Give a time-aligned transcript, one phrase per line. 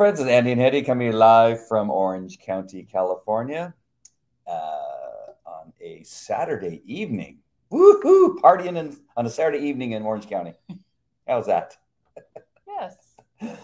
[0.00, 0.18] friends.
[0.18, 3.74] It's Andy and Hetty coming live from Orange County, California,
[4.46, 4.50] uh,
[5.44, 7.40] on a Saturday evening.
[7.70, 8.36] Woohoo!
[8.36, 10.54] Partying in, on a Saturday evening in Orange County.
[11.28, 11.76] How's that?
[12.66, 12.96] Yes.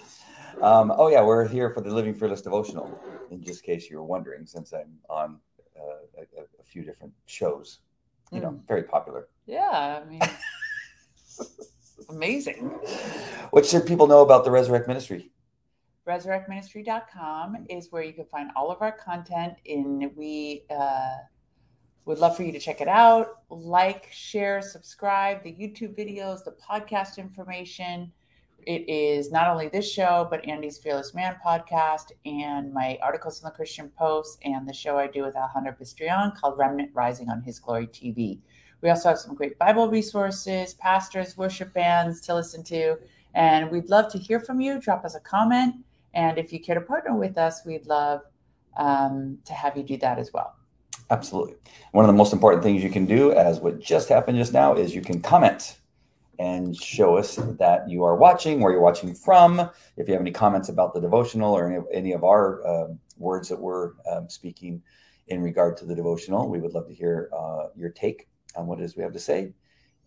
[0.63, 2.99] Um, oh yeah, we're here for the Living Fearless devotional.
[3.31, 5.39] In just case you were wondering, since I'm on
[5.79, 7.81] uh, a, a few different shows,
[8.33, 9.29] you know, very popular.
[9.47, 10.01] Yeah.
[10.03, 10.23] I mean,
[12.09, 12.71] amazing.
[13.51, 15.31] What should people know about the Resurrect Ministry?
[16.07, 21.17] resurrectministry.com is where you can find all of our content and we uh,
[22.05, 23.41] would love for you to check it out.
[23.51, 28.13] Like share subscribe the youtube videos the podcast information.
[28.67, 33.45] It is not only this show but andy's fearless man podcast and my articles in
[33.45, 37.43] the christian post and the show i do with alejandro Bistrion called remnant rising on
[37.43, 38.41] his glory tv
[38.81, 42.97] we also have some great bible resources pastors worship bands to listen to
[43.37, 44.81] and we'd love to hear from you.
[44.81, 45.77] Drop us a comment
[46.17, 48.23] and if you care to partner with us, we'd love
[48.79, 50.57] um, to have you do that as well.
[51.11, 51.55] Absolutely.
[51.93, 54.75] One of the most important things you can do, as what just happened just now,
[54.75, 55.79] is you can comment
[56.39, 59.61] and show us that you are watching, where you're watching from.
[59.97, 62.87] If you have any comments about the devotional or any of, any of our uh,
[63.19, 64.83] words that we're um, speaking
[65.29, 68.81] in regard to the devotional, we would love to hear uh, your take on what
[68.81, 69.53] it is we have to say.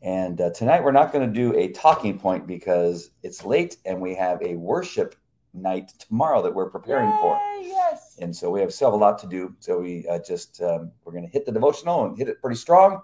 [0.01, 4.01] And uh, tonight we're not going to do a talking point because it's late and
[4.01, 5.15] we have a worship
[5.61, 7.39] night tomorrow that we're preparing Yay, for.
[7.61, 8.17] Yes.
[8.21, 9.55] And so we have still have a lot to do.
[9.59, 12.57] So we uh, just um, we're going to hit the devotional and hit it pretty
[12.57, 13.01] strong.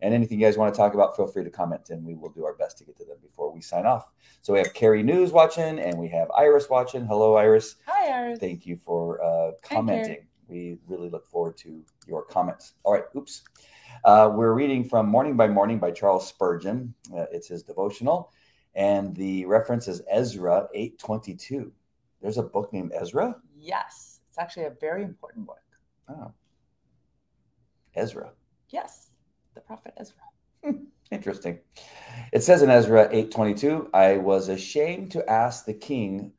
[0.00, 2.30] And anything you guys want to talk about, feel free to comment, and we will
[2.30, 4.08] do our best to get to them before we sign off.
[4.42, 7.04] So we have Carrie News watching, and we have Iris watching.
[7.04, 7.74] Hello, Iris.
[7.86, 8.38] Hi, Iris.
[8.38, 10.28] Thank you for uh, commenting.
[10.46, 12.74] We really look forward to your comments.
[12.84, 13.42] All right, oops.
[14.04, 16.94] Uh, we're reading from Morning by Morning by Charles Spurgeon.
[17.12, 18.30] Uh, it's his devotional,
[18.76, 21.72] and the reference is Ezra eight twenty two.
[22.20, 23.36] There's a book named Ezra.
[23.56, 24.20] Yes.
[24.28, 25.58] It's actually a very important book.
[26.08, 26.32] Oh,
[27.94, 28.32] Ezra.
[28.70, 29.10] Yes.
[29.54, 30.22] The prophet Ezra.
[31.10, 31.58] Interesting.
[32.32, 36.32] It says in Ezra 8:22, I was ashamed to ask the king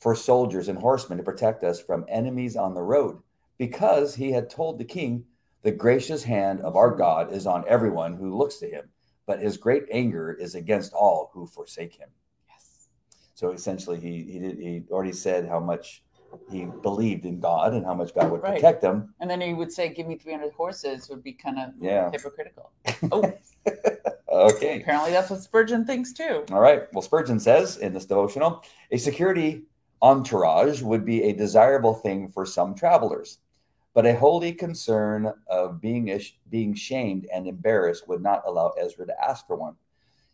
[0.00, 3.22] for soldiers and horsemen to protect us from enemies on the road,
[3.58, 5.24] because he had told the king,
[5.62, 8.90] the gracious hand of our God is on everyone who looks to him,
[9.26, 12.10] but his great anger is against all who forsake him.
[13.34, 16.02] So essentially he he did he already said how much
[16.50, 18.54] he believed in God and how much God would Right.
[18.54, 19.14] protect him.
[19.20, 22.10] And then he would say, Give me 300 horses, would be kind of Yeah.
[22.10, 22.70] hypocritical.
[23.12, 24.80] Oh, Okay.
[24.80, 26.44] apparently that's what Spurgeon thinks too.
[26.50, 26.92] All right.
[26.92, 29.62] Well, Spurgeon says in this devotional, a security
[30.02, 33.38] entourage would be a desirable thing for some travelers,
[33.94, 39.06] but a holy concern of being ish- being shamed and embarrassed would not allow Ezra
[39.06, 39.76] to ask for one.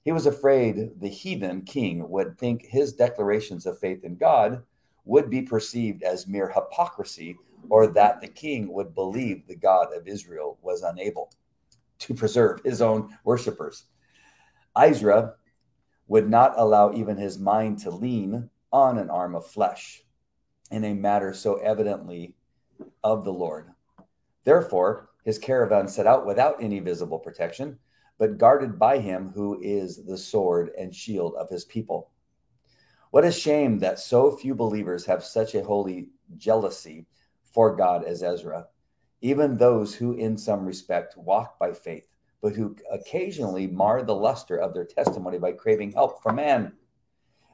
[0.05, 4.62] He was afraid the heathen king would think his declarations of faith in God
[5.05, 7.37] would be perceived as mere hypocrisy,
[7.69, 11.31] or that the king would believe the God of Israel was unable
[11.99, 13.84] to preserve his own worshippers.
[14.77, 15.34] Ezra
[16.09, 20.03] would not allow even his mind to lean on an arm of flesh
[20.71, 22.34] in a matter so evidently
[23.05, 23.71] of the Lord.
[24.44, 27.78] Therefore, his caravan set out without any visible protection,
[28.20, 32.10] but guarded by him who is the sword and shield of his people.
[33.10, 37.06] What a shame that so few believers have such a holy jealousy
[37.42, 38.66] for God as Ezra,
[39.22, 42.06] even those who, in some respect, walk by faith
[42.43, 46.72] but who occasionally mar the luster of their testimony by craving help from man.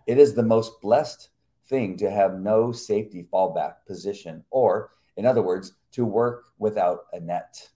[0.07, 1.31] It is the most blessed
[1.69, 7.21] thing to have no safety fallback position, or, in other words, to work without a
[7.21, 7.69] net,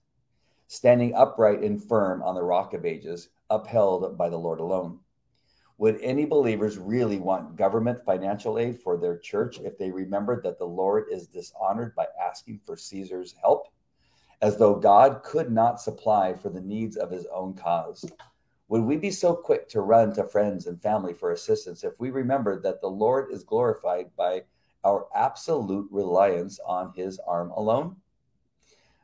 [0.71, 4.99] standing upright and firm on the rock of ages, upheld by the Lord alone.
[5.77, 10.59] Would any believers really want government financial aid for their church if they remembered that
[10.59, 13.67] the Lord is dishonored by asking for Caesar's help?
[14.41, 18.03] as though God could not supply for the needs of his own cause?
[18.69, 22.09] Would we be so quick to run to friends and family for assistance if we
[22.09, 24.43] remembered that the Lord is glorified by
[24.83, 27.97] our absolute reliance on his arm alone?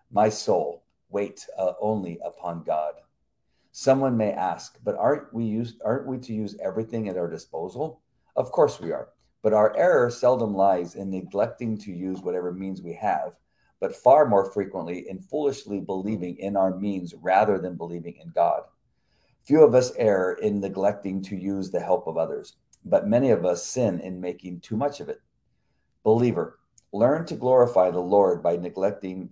[0.10, 2.94] My soul, wait uh, only upon God.
[3.72, 8.02] Someone may ask, but aren't we used aren't we to use everything at our disposal?
[8.36, 9.10] Of course we are.
[9.44, 13.34] But our error seldom lies in neglecting to use whatever means we have
[13.80, 18.64] but far more frequently in foolishly believing in our means rather than believing in God.
[19.46, 23.46] Few of us err in neglecting to use the help of others, but many of
[23.46, 25.22] us sin in making too much of it.
[26.04, 26.60] Believer,
[26.92, 29.30] learn to glorify the Lord by neglecting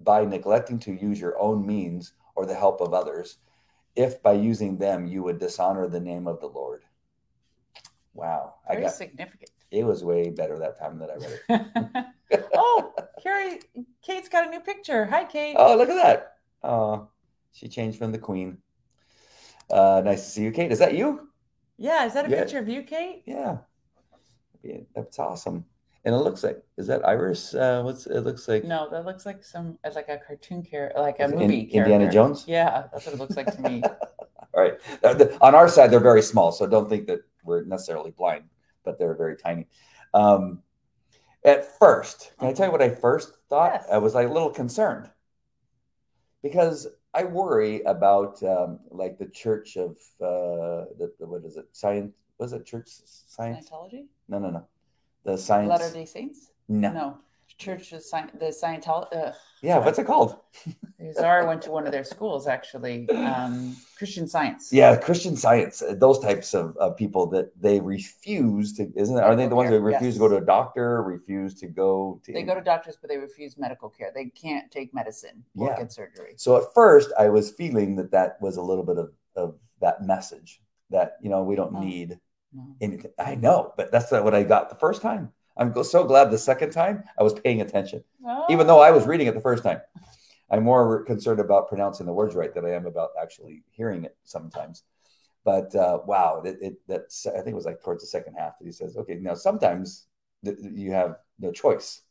[0.00, 3.38] by neglecting to use your own means or the help of others,
[3.94, 6.82] if by using them you would dishonor the name of the Lord.
[8.14, 9.50] Wow, Very I got significant.
[9.70, 11.40] It was way better that time that I read
[12.30, 12.40] it.
[12.54, 13.60] oh, Carrie,
[14.02, 15.04] Kate's got a new picture.
[15.06, 15.56] Hi, Kate.
[15.58, 16.36] Oh, look at that.
[16.62, 17.08] Oh,
[17.52, 18.58] she changed from the queen.
[19.70, 20.70] Uh, nice to see you, Kate.
[20.72, 21.28] Is that you?
[21.76, 22.40] Yeah, is that a Yeah.
[22.40, 23.22] picture of you, Kate?
[23.26, 23.58] Yeah.
[24.62, 25.66] Yeah, That's awesome.
[26.06, 27.52] And it looks like is that Iris?
[27.52, 28.62] Uh, what's it looks like?
[28.62, 32.10] No, that looks like some uh, like a cartoon character, like a movie In- Indiana.
[32.10, 32.44] Jones.
[32.46, 33.82] Yeah, that's what it looks like to me.
[34.54, 34.74] All right.
[35.42, 38.44] On our side, they're very small, so don't think that we're necessarily blind,
[38.84, 39.66] but they're very tiny.
[40.14, 40.62] Um,
[41.44, 43.72] at first, can I tell you what I first thought?
[43.74, 43.86] Yes.
[43.90, 45.10] I was like a little concerned
[46.40, 51.66] because I worry about um, like the Church of uh, the, the- what is it?
[51.72, 52.12] Science?
[52.38, 53.68] Was it Church Science?
[53.68, 54.64] Scientology, No, no, no.
[55.26, 55.68] The Science.
[55.68, 56.38] Latter Day Saints.
[56.68, 56.90] no.
[56.92, 57.18] No,
[57.58, 59.16] Church of Sci- the Scientology.
[59.28, 59.32] Uh,
[59.62, 59.78] Yeah.
[59.84, 60.36] What's it called?
[61.18, 63.08] Zara went to one of their schools actually.
[63.10, 64.72] Um, Christian Science.
[64.72, 65.82] Yeah, Christian Science.
[65.82, 68.82] uh, Those types of, of people that they refuse to.
[68.94, 69.22] Isn't it?
[69.22, 71.02] Are they the ones that care, refuse to go to a doctor?
[71.02, 72.32] Refuse to go to.
[72.32, 74.10] They go to doctors, but they refuse medical care.
[74.14, 75.76] They can't take medicine or Yeah.
[75.78, 76.34] get surgery.
[76.36, 80.02] So at first, I was feeling that that was a little bit of, of that
[80.02, 81.80] message that you know we don't Oh.
[81.80, 82.18] need
[82.56, 82.76] No.
[82.80, 83.10] anything.
[83.18, 85.32] I know, but that's not what I got the first time.
[85.56, 88.02] I'm so glad the second time I was paying attention,
[88.50, 89.80] even though I was reading it the first time.
[90.50, 94.16] I'm more concerned about pronouncing the words right than I am about actually hearing it
[94.24, 94.84] sometimes.
[95.44, 98.58] But uh, wow, it, it that's I think it was like towards the second half
[98.58, 100.06] that he says, okay, now sometimes
[100.44, 102.02] th- you have no choice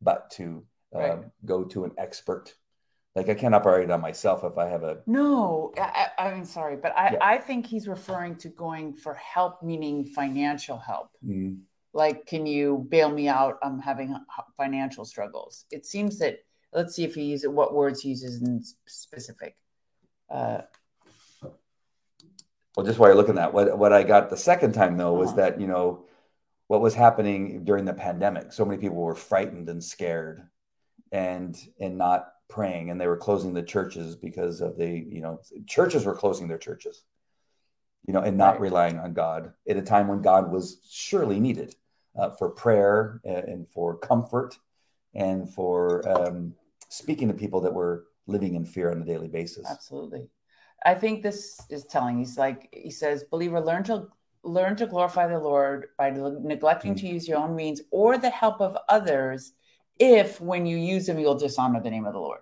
[0.00, 0.64] but to
[0.94, 1.18] um, Right.
[1.44, 2.54] go to an expert.
[3.18, 6.76] Like I can't operate on myself if I have a No, I, I, I'm sorry,
[6.76, 7.18] but I, Yeah.
[7.20, 11.10] I think he's referring to going for help, meaning financial help.
[11.26, 11.58] mm,
[11.92, 13.58] Like, can you bail me out?
[13.60, 14.14] I'm having
[14.56, 15.64] financial struggles.
[15.72, 16.38] It seems that,
[16.72, 19.56] let's see if he uses what words he uses in specific.
[20.30, 20.60] Uh,
[22.76, 25.30] Well, just while you're looking at what what I got the second time though was
[25.30, 25.40] Uh-huh.
[25.40, 26.04] that you know
[26.68, 28.52] what was happening during the pandemic.
[28.52, 30.46] So many people were frightened and scared,
[31.10, 35.40] and and not praying, and they were closing the churches because of the you know
[35.66, 37.04] churches were closing their churches,
[38.06, 38.60] you know, and not Right.
[38.62, 41.76] relying on God at a time when God was surely needed
[42.16, 44.58] uh, for prayer and, and for comfort
[45.14, 46.54] and for um,
[46.88, 49.66] speaking to people that were living in fear on a daily basis.
[49.68, 50.28] Absolutely.
[50.84, 52.18] I think this is telling.
[52.18, 54.08] He's like he says, believer, learn to
[54.44, 57.00] learn to glorify the Lord by neglecting Mm.
[57.00, 59.52] to use your own means or the help of others.
[59.98, 62.40] If when you use them, you'll dishonor the name of the Lord.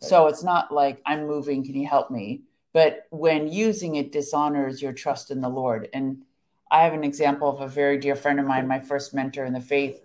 [0.00, 1.64] So it's not like I'm moving.
[1.64, 2.42] Can you help me?
[2.72, 5.88] But when using it dishonors your trust in the Lord.
[5.94, 6.22] And
[6.70, 9.52] I have an example of a very dear friend of mine, my first mentor in
[9.54, 10.00] the faith,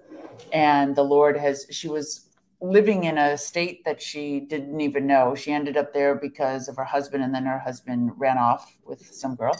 [0.54, 1.66] and the Lord has.
[1.72, 2.30] She was
[2.62, 5.36] living in a state that she didn't even know.
[5.36, 9.14] She ended up there because of her husband, and then her husband ran off with
[9.14, 9.56] some girl.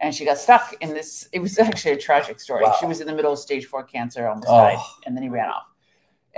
[0.00, 1.28] And she got stuck in this.
[1.32, 2.64] It was actually a tragic story.
[2.64, 2.76] Wow.
[2.80, 4.56] She was in the middle of stage four cancer, almost Oh.
[4.56, 5.66] died, and then he ran off.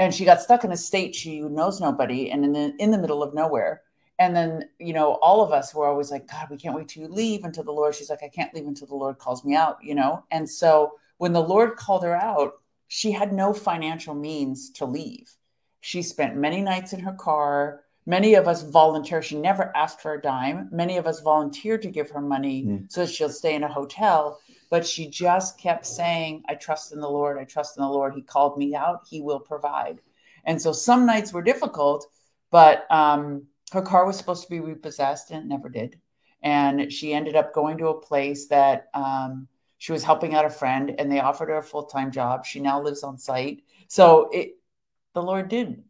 [0.00, 2.98] And she got stuck in a state she knows nobody and in the in the
[2.98, 3.82] middle of nowhere.
[4.18, 7.06] And then, you know, all of us were always like, God, we can't wait to
[7.08, 7.94] leave until the Lord.
[7.94, 10.24] She's like, I can't leave until the Lord calls me out, you know?
[10.30, 12.54] And so when the Lord called her out,
[12.88, 15.30] she had no financial means to leave.
[15.80, 17.82] She spent many nights in her car.
[18.06, 19.22] Many of us volunteer.
[19.22, 20.68] She never asked for a dime.
[20.72, 22.92] Many of us volunteered to give her money Mm.
[22.92, 24.38] so that she'll stay in a hotel.
[24.70, 27.38] But she just kept saying, I trust in the Lord.
[27.38, 28.14] I trust in the Lord.
[28.14, 29.02] He called me out.
[29.08, 30.00] He will provide.
[30.44, 32.06] And so some nights were difficult,
[32.50, 35.98] but um, her car was supposed to be repossessed and it never did.
[36.42, 39.48] And she ended up going to a place that um,
[39.78, 42.46] she was helping out a friend and they offered her a full time job.
[42.46, 43.62] She now lives on site.
[43.88, 44.56] So it,
[45.14, 45.82] the Lord did.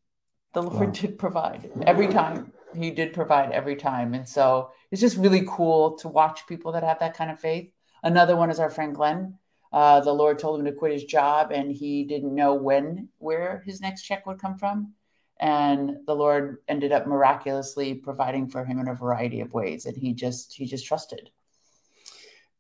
[0.55, 0.93] The Lord Wow.
[0.93, 2.53] did provide every time.
[2.75, 4.15] He did provide every time.
[4.15, 7.71] And so it's just really cool to watch people that have that kind of faith.
[8.03, 9.39] Another one is our friend Glenn.
[9.73, 13.63] Uh, the Lord told him to quit his job and he didn't know when, where
[13.67, 14.95] his next check would come from.
[15.39, 19.87] And the Lord ended up miraculously providing for him in a variety of ways.
[19.87, 21.31] And he just, he just trusted.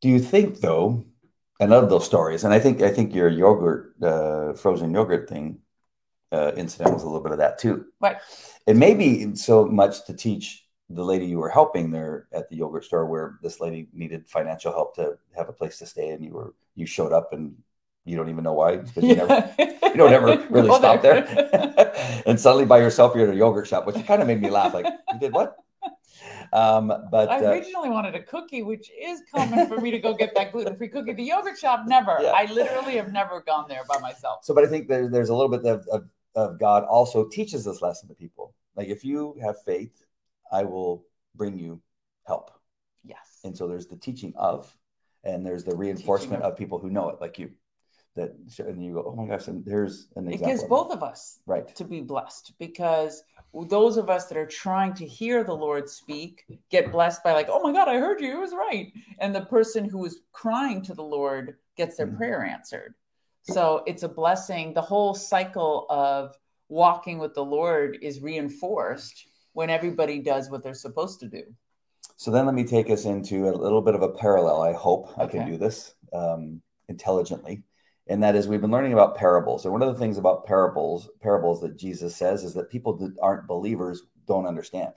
[0.00, 1.04] Do you think though?
[1.60, 5.58] I love those stories, and I think I think your yogurt, uh, frozen yogurt thing,
[6.32, 7.84] uh, incident was a little bit of that too.
[8.00, 8.16] Right.
[8.66, 12.56] It may be so much to teach the lady you were helping there at the
[12.56, 16.24] yogurt store, where this lady needed financial help to have a place to stay, and
[16.24, 17.54] you were you showed up, and
[18.04, 21.24] you don't even know why because you never you don't ever really stop there.
[22.26, 24.74] and suddenly by yourself you're at a yogurt shop, which kind of made me laugh.
[24.74, 25.56] Like you did what?
[26.52, 30.14] Um, but I uh, originally wanted a cookie, which is common for me to go
[30.14, 31.12] get that gluten free cookie.
[31.12, 32.18] The yogurt shop, never.
[32.20, 32.30] Yeah.
[32.30, 34.44] I literally have never gone there by myself.
[34.44, 37.64] So, but I think there, there's a little bit of, of, of God also teaches
[37.64, 38.54] this lesson to people.
[38.74, 40.04] Like, if you have faith,
[40.52, 41.04] I will
[41.34, 41.80] bring you
[42.26, 42.50] help.
[43.04, 43.40] Yes.
[43.44, 44.74] And so there's the teaching of,
[45.24, 46.52] and there's the reinforcement of.
[46.52, 47.50] of people who know it, like you.
[48.16, 51.38] that and you go, oh my gosh, and there's an It gives both of us
[51.46, 51.74] right.
[51.76, 53.22] to be blessed because
[53.68, 57.48] those of us that are trying to hear the Lord speak get blessed by like,
[57.48, 58.32] oh my God, I heard you.
[58.36, 58.92] It was right.
[59.18, 62.16] And the person who is crying to the Lord gets their Mhm.
[62.16, 62.94] prayer answered.
[63.42, 64.74] So it's a blessing.
[64.74, 66.36] The whole cycle of
[66.68, 71.42] walking with the Lord is reinforced when everybody does what they're supposed to do.
[72.16, 74.62] So then let me take us into a little bit of a parallel.
[74.62, 77.62] I hope I can do this um, intelligently.
[78.06, 79.64] And that is, we've been learning about parables.
[79.64, 83.14] And one of the things about parables, parables that Jesus says is that people that
[83.22, 84.94] aren't believers don't understand.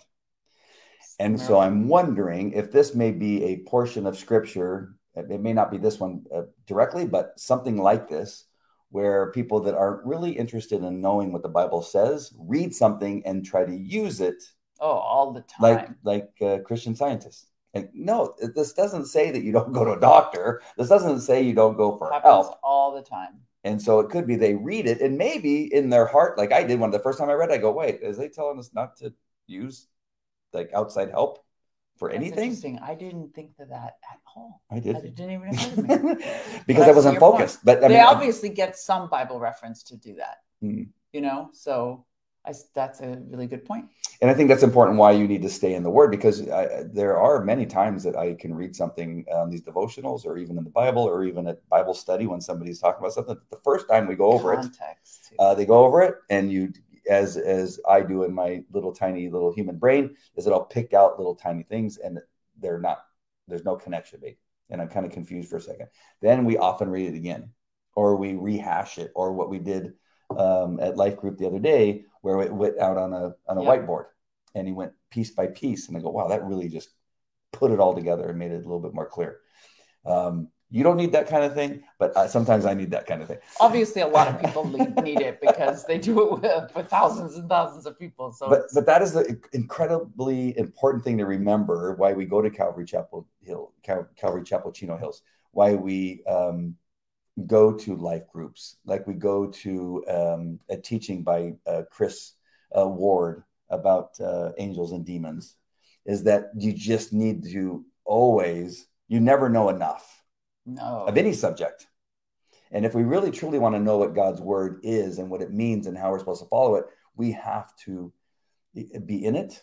[1.19, 4.95] And so I'm wondering if this may be a portion of scripture.
[5.15, 8.45] It may not be this one uh, directly, but something like this,
[8.93, 13.43] where people that aren't really interested in knowing what the Bible says read something and
[13.43, 14.43] try to use it
[14.79, 15.62] oh, all the time.
[15.62, 17.47] like like uh, Christian scientists.
[17.73, 20.62] Like, no, this doesn't say that you don't go to a doctor.
[20.77, 22.59] This doesn't say you don't go for happens help.
[22.62, 23.39] all the time.
[23.63, 26.63] And so it could be they read it and maybe in their heart, like I
[26.63, 28.69] did when the first time I read, it, I go, wait, is they telling us
[28.75, 29.12] not to
[29.47, 29.88] use
[30.53, 31.43] like outside help
[31.97, 32.79] for That's anything?
[32.79, 34.62] I didn't think of that at all.
[34.71, 36.25] I did didn't even occur to me.
[36.67, 37.33] because I wasn't your point.
[37.39, 37.59] focused.
[37.65, 40.38] But I they mean, obviously get some Bible reference to do that.
[40.62, 40.83] Hmm.
[41.12, 42.05] You know, so
[42.45, 43.85] I that's a really good point.
[44.21, 46.83] and I think that's important why you need to stay in the Word because I,
[46.91, 50.63] there are many times that I can read something on these devotionals or even in
[50.63, 53.38] the Bible or even at Bible study when somebody's talking about something.
[53.51, 55.29] The first time we go over it, Context.
[55.29, 55.35] too.
[55.39, 56.73] uh, they go over it and you
[57.10, 60.93] as as i do in my little tiny little human brain is that i'll pick
[60.93, 62.19] out little tiny things and
[62.60, 63.00] they're not
[63.48, 64.38] there's no connection made
[64.69, 65.88] and i'm kind of confused for a second.
[66.22, 67.50] Then we often read it again
[67.95, 69.93] or we rehash it or what we did
[70.38, 73.62] um, at life group the other day where it went out on a on a
[73.62, 73.69] Yeah.
[73.69, 74.05] whiteboard
[74.55, 76.89] and he went piece by piece and i go wow that really just
[77.51, 79.39] put it all together and made it a little bit more clear.
[80.05, 83.22] Um, you don't need that kind of thing but uh, sometimes i need that kind
[83.22, 86.84] of thing Obviously, a lot of people need, it because they do it with, for
[86.84, 88.32] thousands and thousands of people.
[88.32, 92.50] So, but but that is the incredibly important thing to remember why we go to
[92.50, 96.75] Calvary Chapel Hill, Cal- Calvary Chapel Chino Hills, why we um,
[97.46, 102.34] go to life groups, like we go to um, a teaching by uh, Chris
[102.77, 105.56] uh, Ward about uh, angels and demons,
[106.06, 110.23] is that you just need to always, you never know enough
[110.65, 111.05] no.
[111.08, 111.88] of any subject.
[112.72, 115.53] And if we really truly want to know what God's word is and what it
[115.53, 118.12] means and how we're supposed to follow it, we have to
[119.05, 119.62] be in it.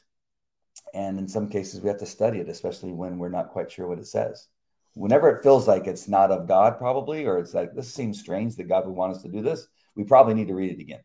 [0.95, 3.88] And in some cases, we have to study it, especially when we're not quite sure
[3.88, 4.47] what it says.
[4.95, 8.57] Whenever it feels like it's not of God, probably, or it's like this seems strange
[8.57, 11.00] that God would want us to do this, we probably need to read it again.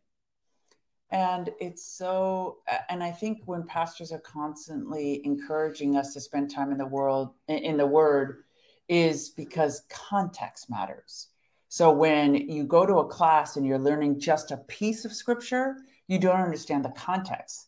[1.11, 2.57] And it's so,
[2.89, 7.31] and I think when pastors are constantly encouraging us to spend time in the world,
[7.47, 8.44] in the word,
[8.87, 11.27] is because context matters.
[11.67, 15.77] So when you go to a class and you're learning just a piece of scripture,
[16.07, 17.67] you don't understand the context.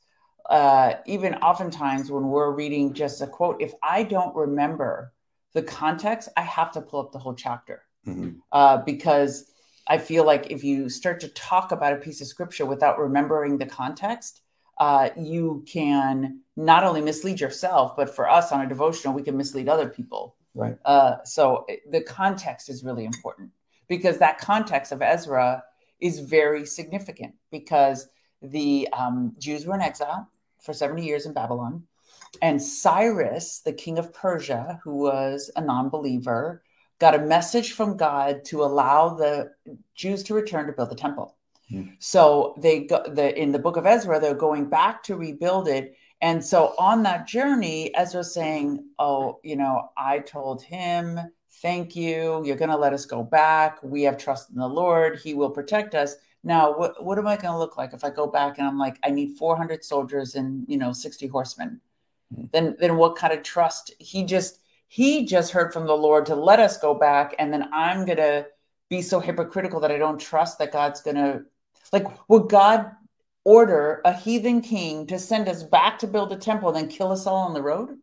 [0.49, 5.13] Uh, even oftentimes when we're reading just a quote, if I don't remember
[5.53, 8.39] the context, I have to pull up the whole chapter Mhm.
[8.51, 9.51] uh, because
[9.87, 13.57] I feel like if you start to talk about a piece of scripture without remembering
[13.57, 14.41] the context,
[14.79, 19.35] uh, you can not only mislead yourself, but for us on a devotional, we can
[19.35, 20.36] mislead other people.
[20.57, 20.77] Right.
[20.85, 23.51] Uh, so the context is really important
[23.87, 25.63] because that context of Ezra
[25.99, 28.07] is very significant because
[28.41, 30.29] the um, Jews were in exile
[30.61, 31.83] for 70 years in Babylon.
[32.41, 36.63] And Cyrus, the king of Persia, who was a non believer,
[36.99, 39.51] got a message from God to allow the
[39.95, 41.35] Jews to return to build the temple.
[41.69, 41.83] Hmm.
[41.99, 45.95] So they go the in the book of Ezra, they're going back to rebuild it.
[46.21, 51.19] And so on that journey, Ezra's saying, Oh, you know, I told him,
[51.61, 52.43] thank you.
[52.45, 53.79] You're gonna let us go back.
[53.83, 56.15] We have trust in the Lord, He will protect us.
[56.43, 58.97] Now, what, what am I gonna look like if I go back and I'm like,
[59.03, 61.81] I need 400 soldiers and you know 60 horsemen?
[62.33, 62.45] Hmm.
[62.51, 63.93] Then then what kind of trust?
[63.99, 67.69] He just he just heard from the Lord to let us go back, and then
[67.73, 68.45] I'm gonna
[68.89, 71.41] be so hypocritical that I don't trust that God's gonna
[71.91, 72.91] like would God
[73.47, 77.11] order a heathen king to send us back to build a temple and then kill
[77.13, 77.97] us all on the road?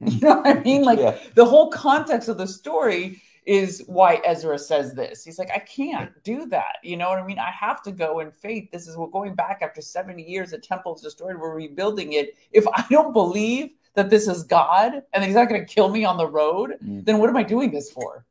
[0.00, 0.82] You know what I mean?
[0.84, 1.18] Like yeah.
[1.34, 5.24] the whole context of the story is why Ezra says this.
[5.24, 6.74] He's like, I can't do that.
[6.82, 7.38] You know what I mean?
[7.38, 8.70] I have to go in faith.
[8.70, 12.34] This is we're going back after 70 years, the temple's destroyed, we're rebuilding it.
[12.52, 15.88] If I don't believe that this is God and that he's not going to kill
[15.88, 17.04] me on the road, Mm.
[17.06, 18.26] then what am I doing this for?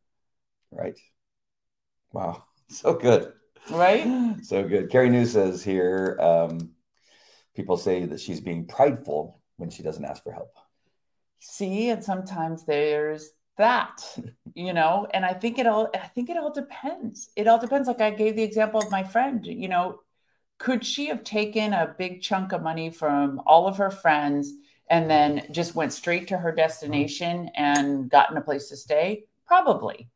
[0.72, 1.00] Right.
[2.14, 2.44] Wow.
[2.68, 3.34] So good.
[3.70, 4.36] Right?
[4.44, 4.90] So good.
[4.90, 6.72] Carrie New says here, um,
[7.56, 10.54] people say that she's being prideful when she doesn't ask for help.
[11.40, 14.02] See, and sometimes there's that
[14.54, 17.88] you know and i think it all i think it all depends it all depends
[17.88, 20.00] like i gave the example of my friend you know
[20.58, 24.52] could she have taken a big chunk of money from all of her friends
[24.90, 30.10] and then just went straight to her destination and gotten a place to stay probably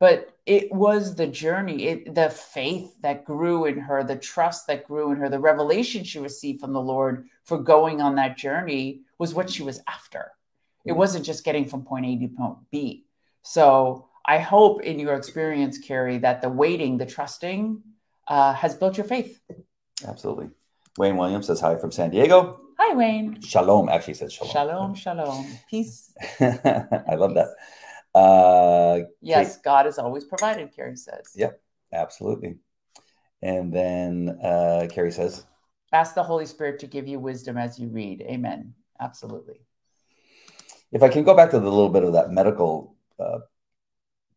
[0.00, 4.86] but it was the journey it, the faith that grew in her the trust that
[4.86, 9.02] grew in her the revelation she received from the lord for going on that journey
[9.18, 10.32] was what she was after
[10.84, 13.04] it wasn't just getting from point A to point B.
[13.42, 17.82] So I hope in your experience, Carrie, that the waiting, the trusting
[18.28, 19.40] uh, has built your faith.
[20.06, 20.50] Absolutely.
[20.98, 22.60] Wayne Williams says hi from San Diego.
[22.78, 23.40] Hi, Wayne.
[23.42, 24.52] Shalom actually says shalom.
[24.52, 25.58] Shalom, shalom.
[25.68, 26.12] Peace.
[26.40, 27.48] I love that.
[28.14, 31.32] Uh, yes, Kate, God has always provided, Carrie says.
[31.34, 31.60] Yep,
[31.92, 32.56] absolutely.
[33.42, 35.46] And then uh, Carrie says,
[35.92, 38.22] Ask the Holy Spirit to give you wisdom as you read.
[38.22, 38.74] Amen.
[39.00, 39.60] Absolutely
[40.92, 43.40] if I can go back to the little bit of that medical uh,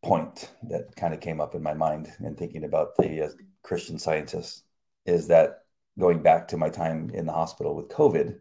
[0.03, 3.29] point that kind of came up in my mind in thinking about the uh,
[3.63, 4.63] Christian scientists,
[5.05, 5.63] is that
[5.99, 8.39] going back to my time in the hospital with COVID,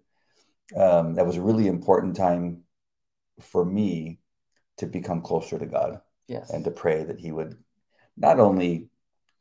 [0.76, 2.62] um, that was a really important time
[3.40, 4.18] for me
[4.78, 6.00] to become closer to God.
[6.28, 6.50] Yes.
[6.50, 7.56] And to pray that He would
[8.16, 8.88] not only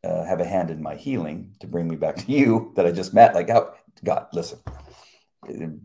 [0.04, 2.92] uh, have a hand in my healing to bring me back to you that I
[2.92, 3.74] just met, like, oh,
[4.04, 4.60] God, listen,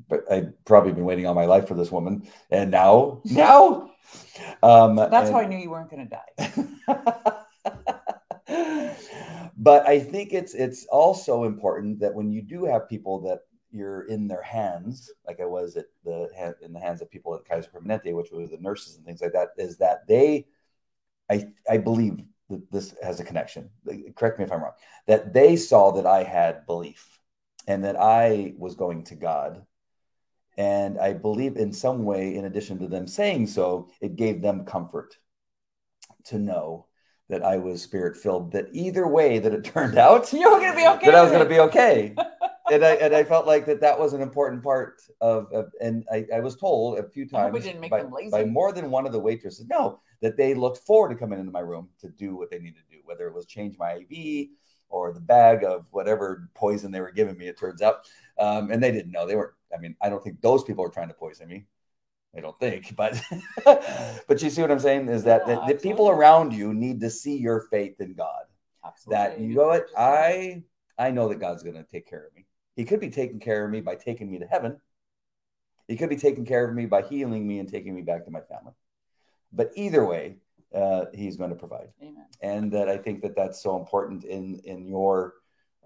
[0.09, 3.91] but I've probably been waiting all my life for this woman, and now, now,
[4.63, 7.43] um, that's and, how I knew you weren't going to die.
[9.57, 13.41] but I think it's it's also important that when you do have people that
[13.77, 16.29] you're in their hands, like I was at the
[16.63, 19.33] in the hands of people at Kaiser Permanente, which was the nurses and things like
[19.33, 20.47] that, is that they,
[21.31, 23.71] I I believe that this has a connection.
[24.15, 24.73] Correct me if I'm wrong.
[25.07, 27.19] That they saw that I had belief
[27.67, 29.65] and that I was going to God.
[30.57, 34.65] And I believe in some way, in addition to them saying so, it gave them
[34.65, 35.19] comfort
[36.27, 36.87] to know
[37.29, 40.73] that I was spirit filled, that either way that it turned out, you were going
[40.73, 41.07] to be okay.
[41.07, 42.15] That I was going to be okay.
[42.71, 46.05] and I and I felt like that that was an important part of, of and
[46.13, 49.67] I, I was told a few times by, by, more than one of the waitresses,
[49.67, 52.83] no, that they looked forward to coming into my room to do what they needed
[52.89, 54.49] to do, whether it was change my IV
[54.89, 58.09] or the bag of whatever poison they were giving me, it turns out.
[58.39, 59.27] Um, and they didn't know.
[59.27, 61.67] They weren't, I mean, I don't think those people were trying to poison me.
[62.37, 63.21] I don't think, but
[63.65, 67.01] but you see what I'm saying is that, yeah, the, the people around you need
[67.01, 68.45] to see your faith in God.
[68.85, 69.25] Absolutely.
[69.25, 70.63] That you know what I
[70.99, 72.46] I know that God's going to take care of me.
[72.77, 74.79] He could be taking care of me by taking me to heaven.
[75.89, 78.31] He could be taking care of me by healing me and taking me back to
[78.31, 78.73] my family.
[79.53, 80.37] But either way,
[80.75, 81.89] uh, he's going to provide.
[82.03, 82.27] Amen.
[82.43, 85.35] And that I think that that's so important in in your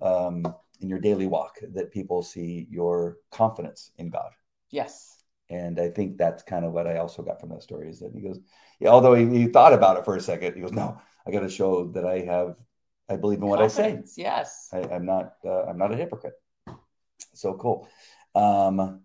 [0.03, 0.45] um,
[0.81, 4.33] in your daily walk that people see your confidence in God.
[4.71, 5.23] Yes.
[5.51, 8.13] And I think that's kind of what I also got from that story is that
[8.15, 8.39] he goes,
[8.79, 11.41] yeah, although he, he thought about it for a second, he goes, no, I got
[11.41, 12.57] to show that I have,
[13.09, 14.23] I believe in what confidence, I say.
[14.23, 14.69] Yes.
[14.73, 16.35] I, am not, uh, I'm not a hypocrite.
[17.35, 17.89] So cool.
[18.35, 19.03] Um,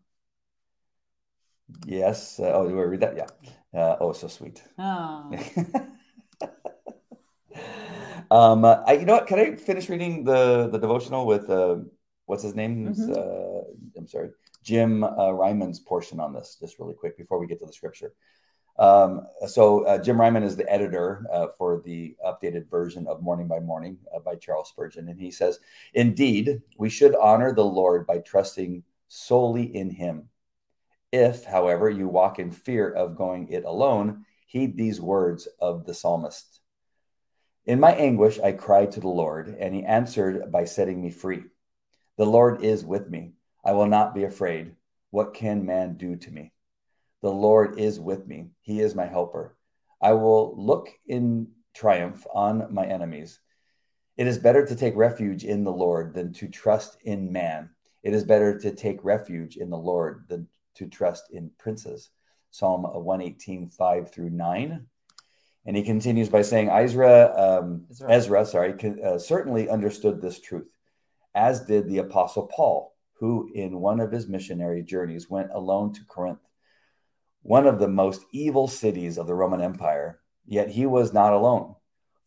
[1.85, 2.39] yes.
[2.39, 3.17] Uh, oh, do I read that?
[3.17, 3.27] Yeah.
[3.73, 4.61] Uh, oh, so sweet.
[4.77, 5.31] Oh.
[8.31, 9.27] um, I, you know what?
[9.27, 11.77] Can I finish reading the the devotional with uh,
[12.25, 12.93] what's his name?
[12.93, 13.11] Mm-hmm.
[13.11, 13.61] Uh,
[13.97, 14.29] I'm sorry,
[14.63, 18.13] Jim uh, Reimann's portion on this, just really quick before we get to the scripture.
[18.77, 23.47] Um, so uh, Jim Reimann is the editor uh, for the updated version of Morning
[23.47, 25.59] by Morning uh, by Charles Spurgeon, and he says,
[25.93, 30.29] "Indeed, we should honor the Lord by trusting solely in Him."
[31.11, 35.93] If, however, you walk in fear of going it alone, heed these words of the
[35.93, 36.59] psalmist.
[37.65, 41.45] In my anguish, I cried to the Lord, and he answered by setting me free.
[42.17, 43.33] The Lord is with me.
[43.63, 44.75] I will not be afraid.
[45.11, 46.51] What can man do to me?
[47.25, 48.51] The Lord is with me.
[48.61, 49.57] He is my helper.
[49.99, 53.39] I will look in triumph on my enemies.
[54.15, 57.71] It is better to take refuge in the Lord than to trust in man.
[58.03, 62.11] It is better to take refuge in the Lord than to trust in princes.
[62.51, 64.85] Psalm 118, 5 through 9.
[65.65, 70.69] And he continues by saying, Ezra, um, Ezra, Ezra sorry, uh, certainly understood this truth,
[71.33, 76.05] as did the Apostle Paul, who in one of his missionary journeys went alone to
[76.05, 76.37] Corinth,
[77.45, 80.19] one of the most evil cities of the Roman Empire.
[80.47, 81.75] Yet he was not alone.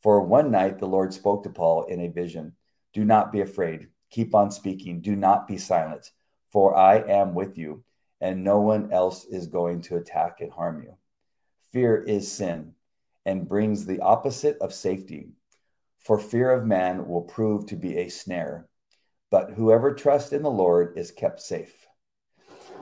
[0.01, 2.55] For one night the Lord spoke to Paul in a vision
[2.93, 3.89] Do not be afraid.
[4.11, 5.01] Keep on speaking.
[5.01, 6.13] Do not be silent,
[6.53, 7.83] for I am with you
[8.21, 10.97] and no one else is going to attack and harm you.
[11.73, 12.75] Fear is sin
[13.27, 15.31] and brings the opposite of safety.
[15.99, 18.69] For fear of man will prove to be a snare,
[19.33, 21.88] but whoever trusts in the Lord is kept safe.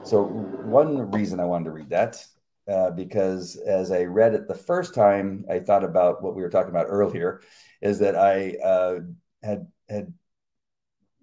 [0.03, 2.25] So, one reason I wanted to read that
[2.67, 6.49] uh, because as I read it the first time, I thought about what we were
[6.49, 7.41] talking about earlier,
[7.81, 8.99] is that I uh,
[9.41, 10.13] had had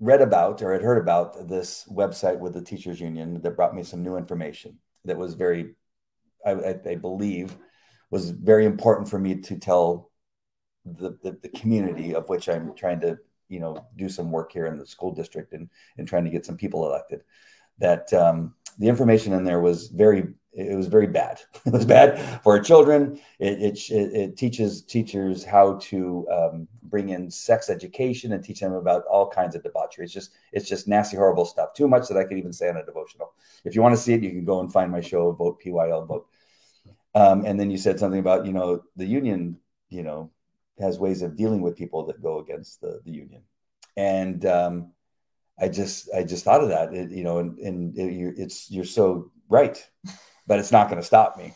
[0.01, 3.83] read about or had heard about this website with the teachers union that brought me
[3.83, 5.75] some new information that was very,
[6.45, 7.57] I, I believe,
[8.11, 10.11] was very important for me to tell
[10.85, 14.67] the, the, the community of which I'm trying to you know do some work here
[14.67, 17.23] in the school district and and trying to get some people elected
[17.79, 20.25] that um, the information in there was very
[20.57, 21.41] it was very bad.
[21.67, 23.21] It was bad for our children.
[23.39, 28.75] It, it, it teaches teachers how to um, bring in sex education and teach them
[28.75, 30.05] about all kinds of debauchery.
[30.05, 31.75] It's just it's just nasty, horrible stuff.
[31.75, 33.33] Too much that I could even say on a devotional.
[33.65, 36.07] If you want to see it, you can go and find my show, Vote PYL
[36.07, 36.27] Vote.
[37.15, 39.59] Um, and then you said something about you know the union,
[39.89, 40.31] you know,
[40.79, 43.43] has ways of dealing with people that go against the the union,
[43.97, 44.93] and um,
[45.59, 48.85] I just I just thought of that, it, you know, and, and it, it's you're
[48.85, 49.85] so right,
[50.47, 51.55] but it's not going to stop me.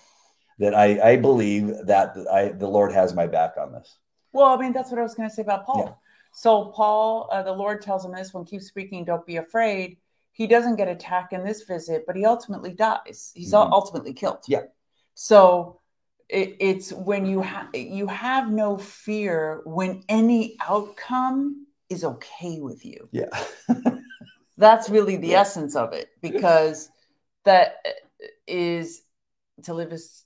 [0.58, 3.98] That I I believe that I the Lord has my back on this.
[4.32, 5.84] Well, I mean that's what I was going to say about Paul.
[5.86, 5.92] Yeah.
[6.32, 9.98] So Paul, uh, the Lord tells him this one: keep speaking, don't be afraid.
[10.32, 13.32] He doesn't get attacked in this visit, but he ultimately dies.
[13.34, 13.72] He's mm-hmm.
[13.72, 14.44] ultimately killed.
[14.46, 14.62] Yeah.
[15.14, 15.80] So
[16.28, 22.84] it, it's when you have you have no fear when any outcome is okay with
[22.84, 23.08] you.
[23.12, 23.28] Yeah.
[24.56, 25.40] That's really the yeah.
[25.40, 26.90] essence of it because
[27.44, 27.76] that
[28.46, 29.02] is
[29.62, 30.24] to live as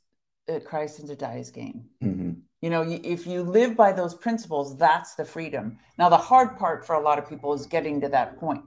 [0.49, 1.85] uh, Christ and to die as gain.
[2.03, 2.33] Mm-hmm.
[2.61, 5.79] You know, if you live by those principles, that's the freedom.
[5.99, 8.63] Now, the hard part for a lot of people is getting to that point.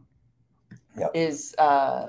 [0.98, 1.12] Yep.
[1.14, 2.08] Is uh,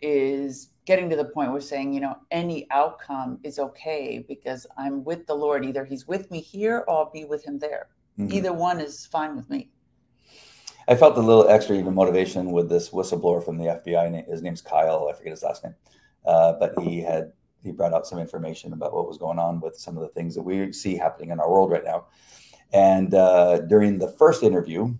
[0.00, 5.04] is getting to the point where saying, you know, any outcome is okay because I'm
[5.04, 5.64] with the Lord.
[5.64, 7.88] Either He's with me here or I'll be with Him there.
[8.18, 8.32] Mm-hmm.
[8.32, 9.70] Either one is fine with me.
[10.86, 14.28] I felt a little extra even motivation with this whistleblower from the FBI.
[14.28, 15.08] His name's Kyle.
[15.08, 15.74] I forget his last name,
[16.26, 19.76] uh, but he had he brought out some information about what was going on with
[19.76, 22.06] some of the things that we see happening in our world right now.
[22.72, 24.94] And uh, during the first interview,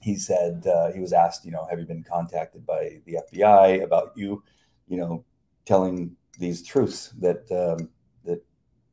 [0.00, 3.82] he said uh, he was asked, you know, have you been contacted by the FBI
[3.82, 4.44] about you,
[4.86, 5.24] you know,
[5.64, 7.88] telling these truths that um,
[8.24, 8.44] that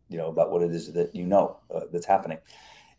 [0.10, 2.40] you know about what it is that you know uh, that's happening.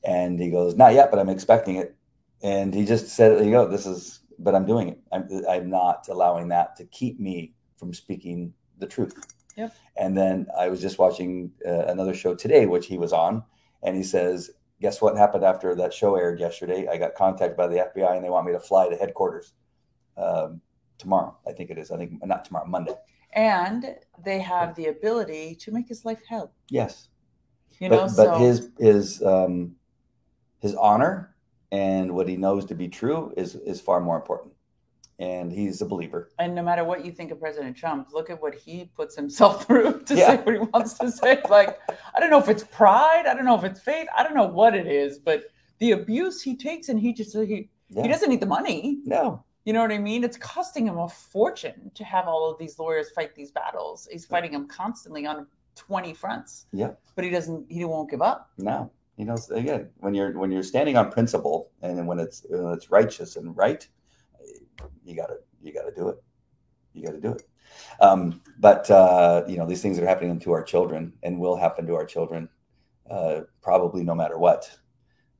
[0.04, 1.96] And he goes, not yet, but I'm expecting it
[2.44, 3.66] and he just said, "You go.
[3.66, 4.98] This is." But I'm doing it.
[5.12, 9.14] I'm, I'm not allowing that to keep me from speaking the truth.
[9.56, 9.74] Yep.
[9.96, 13.42] And then I was just watching uh, another show today, which he was on,
[13.82, 16.86] and he says, "Guess what happened after that show aired yesterday?
[16.86, 19.54] I got contacted by the FBI, and they want me to fly to headquarters
[20.18, 20.60] um,
[20.98, 21.36] tomorrow.
[21.48, 21.90] I think it is.
[21.90, 22.94] I think not tomorrow, Monday.
[23.32, 26.52] And they have the ability to make his life hell.
[26.68, 27.08] Yes.
[27.80, 28.38] You but, know, but so...
[28.38, 29.76] his his um,
[30.60, 31.33] his honor
[31.74, 34.52] and what he knows to be true is is far more important.
[35.18, 36.30] And he's a believer.
[36.40, 39.64] And no matter what you think of president trump look at what he puts himself
[39.66, 40.26] through to yeah.
[40.28, 41.40] say what he wants to say.
[41.48, 41.78] Like
[42.14, 44.46] i don't know if it's pride i don't know if it's faith i don't know
[44.46, 45.44] what it is but
[45.80, 48.02] the abuse he takes and he just he, yeah.
[48.02, 49.00] he doesn't need the money.
[49.04, 49.44] No.
[49.64, 50.22] You know what i mean?
[50.22, 54.06] It's costing him a fortune to have all of these lawyers fight these battles.
[54.12, 56.66] He's fighting them constantly on 20 fronts.
[56.72, 56.92] Yeah.
[57.16, 58.50] But he doesn't he won't give up.
[58.58, 62.72] No you know again when you're when you're standing on principle and when it's when
[62.72, 63.88] it's righteous and right
[65.04, 66.22] you gotta you gotta do it.
[66.92, 67.42] You gotta do it.
[68.00, 71.86] Um, but uh, you know these things are happening to our children and will happen
[71.86, 72.48] to our children
[73.10, 74.70] uh, probably no matter what.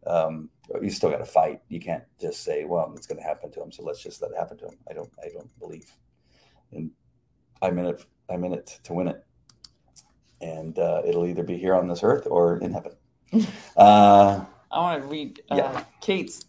[0.07, 0.51] Um,
[0.83, 1.61] you still got to fight.
[1.69, 4.31] You can't just say well it's going to happen to them so let's just let
[4.31, 5.91] it happen to them i don't i don't believe.
[6.73, 6.91] And
[7.63, 9.25] i'm in it i'm in it to win it.
[10.41, 12.93] And uh, it'll either be here on this earth or in heaven
[13.77, 15.85] uh, I want to read uh, yeah.
[16.01, 16.47] Kate's.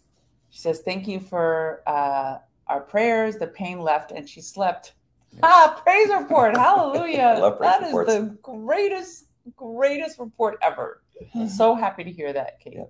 [0.50, 3.36] She says, "Thank you for uh, our prayers.
[3.36, 4.94] The pain left, and she slept."
[5.32, 5.40] Yes.
[5.42, 6.56] Ah, praise report!
[6.56, 7.56] Hallelujah!
[7.60, 8.12] that reports.
[8.12, 11.02] is the greatest, greatest report ever.
[11.34, 12.74] I'm so happy to hear that, Kate.
[12.76, 12.84] Yeah.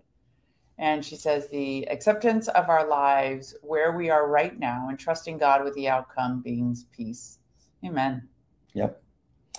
[0.78, 5.38] And she says, the acceptance of our lives where we are right now and trusting
[5.38, 7.38] God with the outcome being peace.
[7.84, 8.28] Amen.
[8.74, 9.02] Yep.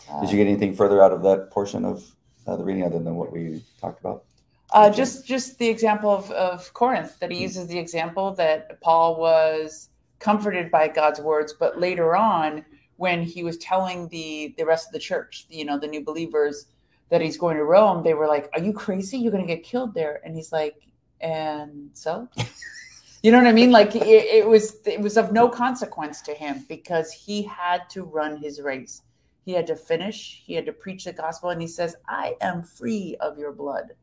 [0.09, 2.15] Uh, Did you get anything further out of that portion of
[2.47, 4.23] uh, the reading other than what we talked about?
[4.71, 7.43] Uh, just just the example of, of Corinth that he hmm.
[7.43, 12.65] uses the example that Paul was comforted by God's words, but later on
[12.97, 16.67] when he was telling the the rest of the church, you know, the new believers
[17.09, 19.17] that he's going to Rome, they were like, "Are you crazy?
[19.17, 20.75] You're going to get killed there." And he's like,
[21.21, 22.27] "And so."
[23.23, 23.71] you know what I mean?
[23.71, 28.03] Like it, it was it was of no consequence to him because he had to
[28.03, 29.03] run his race.
[29.47, 30.43] He had to finish.
[30.45, 33.93] He had to preach the gospel, and he says, "I am free of your blood."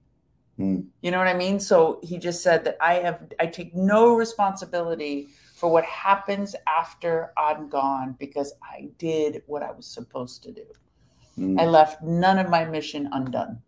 [0.59, 0.87] Mm.
[1.03, 1.61] You know what I mean?
[1.61, 7.35] So he just said that I have I take no responsibility for what happens after
[7.37, 10.65] I'm gone because I did what I was supposed to do.
[11.39, 13.61] Mm, I left none of my mission undone.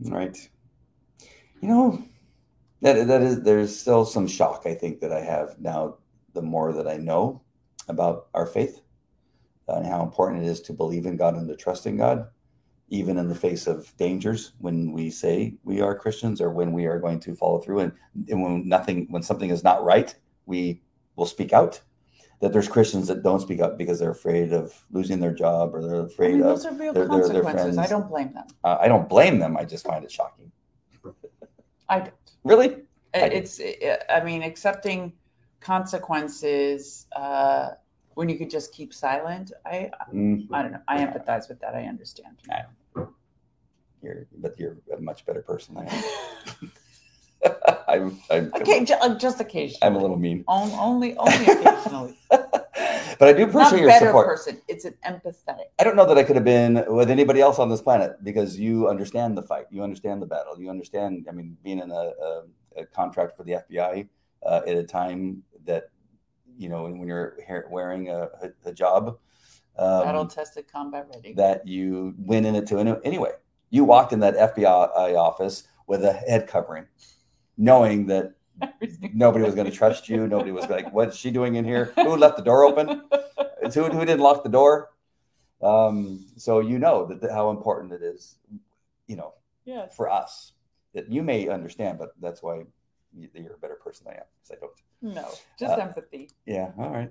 [0.00, 0.48] right.
[1.60, 2.02] You know,
[2.80, 5.98] that that is there's still some shock I think that I have now
[6.32, 7.42] the more that I know
[7.86, 8.80] about our faith
[9.76, 12.28] and how important it is to believe in God and to trust in God,
[12.88, 16.86] even in the face of dangers when we say we are Christians or when we
[16.86, 17.92] are going to follow through and,
[18.28, 20.14] and when nothing when something is not right,
[20.46, 20.82] we
[21.16, 21.80] will speak out.
[22.40, 25.82] That there's Christians that don't speak up because they're afraid of losing their job or
[25.82, 27.78] they're I afraid mean, of those are real their- their- their consequences.
[27.78, 28.46] I don't blame them.
[28.62, 29.56] uh, I don't blame them.
[29.56, 30.50] I just find it shocking.
[31.88, 32.14] I don't.
[32.44, 32.76] Really?
[33.12, 33.18] I.
[33.24, 33.60] It's,
[34.08, 35.12] I mean, accepting
[35.60, 37.70] consequences uh,
[38.18, 39.52] when you could just keep silent.
[39.64, 40.80] I, Mm, I don't know.
[40.88, 41.76] I empathize with that.
[41.76, 42.34] I understand.
[44.02, 46.72] you're, but you're a much better person than I am.
[47.88, 49.78] I'm, I'm, okay, uh, just occasionally.
[49.82, 50.42] I'm a little mean.
[50.48, 52.18] On- only, only occasionally.
[52.28, 54.26] but I do Not appreciate your better support.
[54.26, 54.60] person.
[54.66, 55.68] It's an empathetic.
[55.78, 58.58] I don't know that I could have been with anybody else on this planet because
[58.58, 61.26] you understand the fight, you understand the battle, you understand.
[61.28, 62.42] I mean, being in a, a,
[62.78, 64.08] a contract for the FBI
[64.44, 65.90] uh, at a time that
[66.58, 67.36] you know when you're
[67.70, 69.18] wearing a, a, a job
[69.78, 71.34] Battle um, tested, combat ready.
[71.34, 73.30] that you went in it to anyway.
[73.70, 76.86] You walked in that FBI office with a head covering,
[77.56, 78.32] knowing that
[79.14, 80.26] nobody was going to trust you.
[80.26, 81.92] Nobody was like, "What's she doing in here?
[81.94, 83.08] Who left the door open?"
[83.62, 84.90] It's who, who didn't lock the door.
[85.62, 88.36] Um, so you know that how important it is,
[89.06, 89.94] you know, yes.
[89.94, 90.52] for us
[90.94, 92.62] that you may understand, but that's why
[93.34, 95.14] you're a better person than I am because I don't.
[95.14, 95.28] No,
[95.58, 96.30] just Uh, empathy.
[96.46, 96.70] Yeah.
[96.78, 97.10] All right.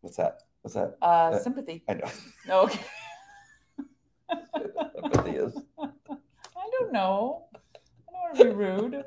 [0.00, 0.42] What's that?
[0.62, 0.96] What's that?
[1.02, 1.82] Uh, sympathy.
[1.88, 2.08] I know.
[2.46, 2.80] No, okay.
[5.04, 5.56] Empathy is.
[5.78, 7.46] I don't know.
[8.08, 9.04] I don't want to be rude.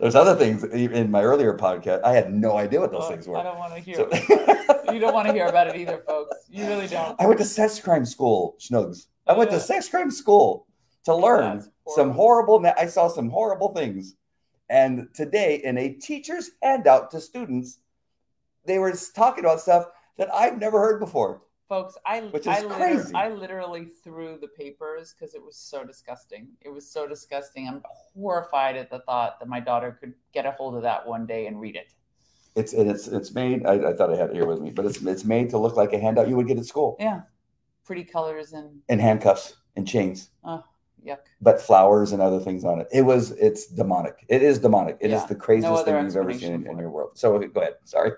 [0.00, 2.02] There's other things in my earlier podcast.
[2.04, 3.36] I had no idea what those Oh, things were.
[3.36, 3.96] I don't want to hear.
[3.96, 4.08] So-
[4.92, 6.34] You don't want to hear about it either, folks.
[6.48, 7.20] You really don't.
[7.20, 9.06] I went to sex crime school, Schnugs.
[9.26, 9.58] I went yeah.
[9.58, 10.66] to sex crime school
[11.04, 12.64] to learn That's some horrible.
[12.78, 14.14] I saw some horrible things,
[14.68, 17.78] and today in a teacher's handout to students,
[18.64, 21.42] they were talking about stuff that I've never heard before.
[21.68, 23.14] Folks, I Which is I, liter- crazy.
[23.14, 26.48] I literally threw the papers because it was so disgusting.
[26.62, 27.68] It was so disgusting.
[27.68, 31.26] I'm horrified at the thought that my daughter could get a hold of that one
[31.26, 31.92] day and read it.
[32.56, 33.66] It's and it's it's made.
[33.66, 35.76] I, I thought I had it here with me, but it's it's made to look
[35.76, 37.20] like a handout you would get at school, Yeah,
[37.84, 40.30] pretty colors and and handcuffs and chains,
[41.06, 41.18] yuck.
[41.40, 42.88] but flowers and other things on it.
[42.92, 44.24] It was it's demonic.
[44.28, 44.96] It is demonic.
[45.00, 45.26] It is Yeah.
[45.26, 47.10] the craziest other thing you've ever seen in, in your world.
[47.14, 47.74] So go ahead.
[47.84, 48.12] Sorry.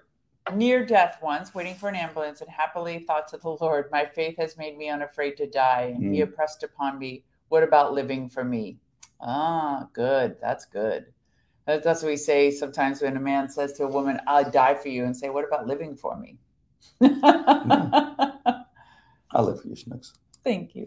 [0.54, 4.36] Near death once, waiting for an ambulance, and happily thought to the Lord, My faith
[4.38, 6.28] has made me unafraid to die, and he Mm.
[6.28, 8.78] impressed upon me, What about living for me?
[9.20, 10.36] Ah, good.
[10.40, 11.06] That's good.
[11.66, 14.88] That's what we say sometimes when a man says to a woman, I'll die for
[14.88, 16.38] you, and say, What about living for me?
[17.02, 18.66] I'll
[19.44, 20.12] live for you, Schnucks.
[20.42, 20.86] Thank you.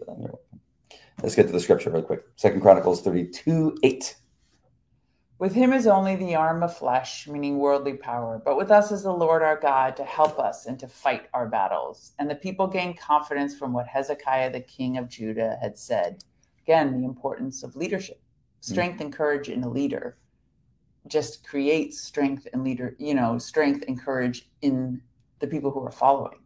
[1.22, 2.24] Let's get to the scripture real quick.
[2.36, 4.16] Second Chronicles 32, 8.
[5.38, 9.02] With him is only the arm of flesh, meaning worldly power, but with us is
[9.02, 12.12] the Lord our God to help us and to fight our battles.
[12.18, 16.22] And the people gained confidence from what Hezekiah, the king of Judah, had said.
[16.62, 18.64] Again, the importance of leadership, mm.
[18.64, 20.16] strength and courage in a leader
[21.08, 25.02] just creates strength and leader, you know, strength and courage in
[25.40, 26.38] the people who are following.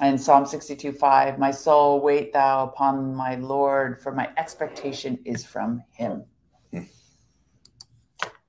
[0.00, 5.44] And Psalm 62 5, my soul, wait thou upon my Lord, for my expectation is
[5.44, 6.24] from him.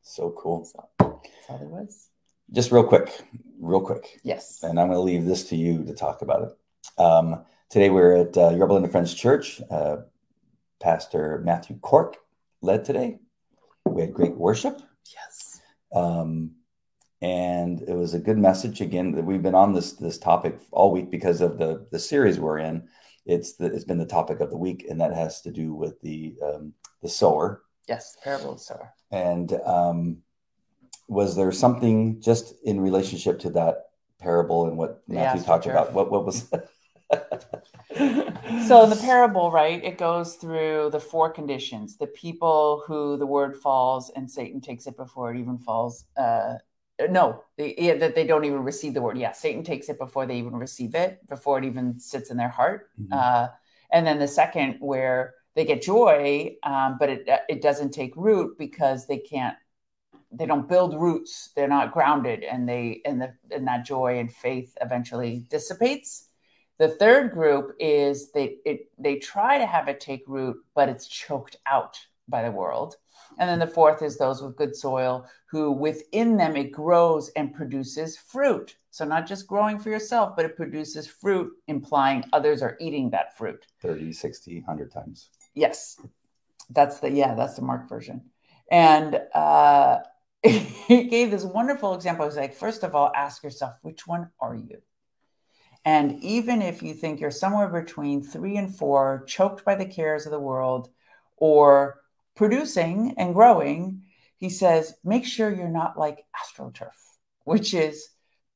[0.01, 0.65] So cool.
[0.65, 2.09] So that's all there was.
[2.51, 3.21] Just real quick,
[3.59, 4.19] real quick.
[4.23, 4.63] Yes.
[4.63, 6.99] And I'm going to leave this to you to talk about it.
[6.99, 9.61] Um, today we're at uh, Yorba Linda Friends Church.
[9.69, 9.97] Uh,
[10.79, 12.17] Pastor Matthew Cork
[12.61, 13.19] led today.
[13.85, 14.81] We had great worship.
[15.13, 15.61] Yes.
[15.93, 16.51] um,
[17.21, 18.81] and it was a good message.
[18.81, 22.39] Again, that we've been on this this topic all week because of the the series
[22.39, 22.87] we're in.
[23.25, 25.99] It's the, it's been the topic of the week, and that has to do with
[26.01, 27.63] the um, the sower.
[27.87, 28.15] Yes.
[28.15, 28.93] the Parable of sower.
[29.11, 30.17] And um,
[31.07, 33.85] was there something just in relationship to that
[34.19, 35.45] parable and what Matthew astroturf.
[35.45, 35.93] talked about?
[35.93, 36.51] What what was?
[38.65, 43.25] So in the parable, right, it goes through the four conditions: the people who the
[43.25, 46.05] word falls and Satan takes it before it even falls.
[46.17, 46.55] Uh,
[47.09, 49.17] no, they, yeah, that they don't even receive the word.
[49.17, 52.49] Yeah, Satan takes it before they even receive it, before it even sits in their
[52.49, 52.89] heart.
[52.99, 53.07] Mhm.
[53.11, 53.49] Uh,
[53.91, 58.57] and then the second, where they get joy, um, but it it doesn't take root
[58.57, 59.57] because they can't.
[60.31, 61.51] They don't build roots.
[61.55, 66.27] They're not grounded, and they and the and that joy and faith eventually dissipates.
[66.77, 71.07] The third group is they it, they try to have it take root, but it's
[71.07, 72.97] choked out by the world.
[73.39, 77.53] And then the fourth is those with good soil, who within them it grows and
[77.53, 78.75] produces fruit.
[78.89, 83.37] So, not just growing for yourself, but it produces fruit, implying others are eating that
[83.37, 83.65] fruit.
[83.81, 85.29] 30, 60, 100 times.
[85.53, 85.99] Yes.
[86.69, 88.23] That's the, yeah, that's the Mark version.
[88.71, 89.99] And uh,
[90.43, 92.25] he gave this wonderful example.
[92.25, 94.81] He was like, first of all, ask yourself, which one are you?
[95.85, 100.25] And even if you think you're somewhere between three and four, choked by the cares
[100.25, 100.89] of the world,
[101.37, 102.01] or
[102.37, 104.03] producing and growing,
[104.37, 106.95] he says, make sure you're not like AstroTurf,
[107.43, 108.07] which is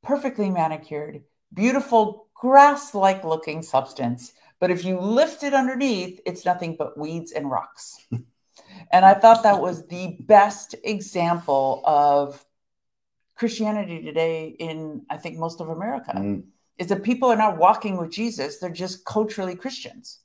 [0.03, 4.31] perfectly manicured, beautiful grass like looking substance.
[4.59, 7.97] But if you lift it underneath, it's nothing but weeds and rocks.
[8.91, 12.43] and I thought that was the best example of
[13.35, 16.13] Christianity today in, I think, most of America.
[16.15, 16.43] Mm.
[16.77, 20.19] Is that people are not walking with Jesus, they're just culturally Christians.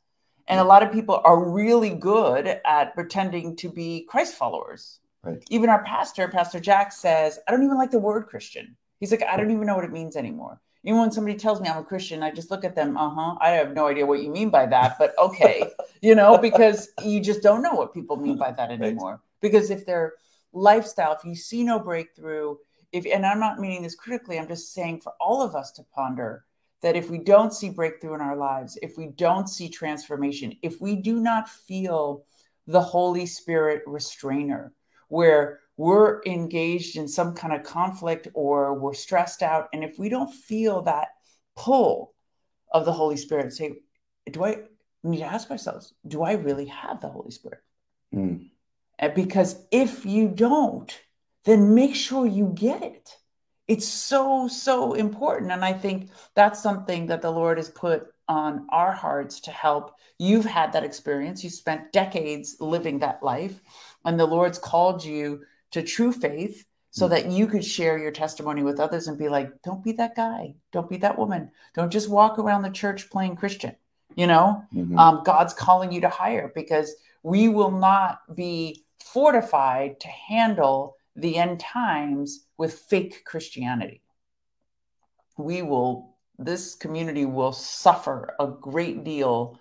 [0.48, 5.00] And a lot of people are really good at pretending to be Christ followers.
[5.22, 5.42] Right.
[5.50, 8.76] Even our pastor, Pastor Jack, says, I don't even like the word Christian.
[9.00, 10.60] He's like, I don't even know what it means anymore.
[10.84, 13.34] Even when somebody tells me I'm a Christian, I just look at them, uh huh.
[13.40, 15.64] I have no idea what you mean by that, but okay,
[16.00, 19.10] you know, because you just don't know what people mean by that anymore.
[19.10, 19.20] Right.
[19.40, 20.14] Because if their
[20.52, 22.56] lifestyle, if you see no breakthrough,
[22.92, 25.82] if, and I'm not meaning this critically, I'm just saying for all of us to
[25.82, 26.44] ponder
[26.82, 30.80] that if we don't see breakthrough in our lives, if we don't see transformation, if
[30.80, 32.24] we do not feel
[32.66, 34.72] the Holy Spirit restrainer,
[35.08, 40.08] where we're engaged in some kind of conflict or we're stressed out, and if we
[40.08, 41.08] don't feel that
[41.54, 42.14] pull
[42.72, 43.74] of the Holy Spirit, say,
[44.30, 44.56] do I
[45.02, 47.60] need to ask ourselves, do I really have the Holy Spirit?
[48.14, 48.50] Mm.
[49.14, 50.92] Because if you don't,
[51.44, 53.16] then make sure you get it
[53.68, 55.52] it's so so important.
[55.52, 59.94] And i think that's something that the lord has put on our hearts to help.
[60.18, 61.44] You've had that experience.
[61.44, 63.60] You spent decades living that life
[64.04, 67.10] and the lord's called you to true faith so mm.
[67.10, 70.54] that you could share your testimony with others and be like don't be that guy.
[70.72, 71.50] Don't be that woman.
[71.74, 73.76] Don't just walk around the church playing christian
[74.16, 74.64] you know?
[74.74, 74.98] Mm-hmm.
[74.98, 81.36] um, god's calling you to higher because we will not be fortified to handle the
[81.36, 84.02] end times with fake Christianity.
[85.36, 89.58] We will, this community will suffer a great deal